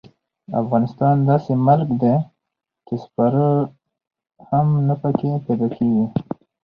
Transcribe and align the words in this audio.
افغانستان 0.61 1.15
داسې 1.29 1.51
ملک 1.67 1.89
دې 2.01 2.15
چې 2.85 2.93
سپوره 3.03 3.47
هم 4.49 4.67
نه 4.87 4.95
پکې 5.01 5.31
پیدا 5.45 5.67
کېږي. 5.75 6.05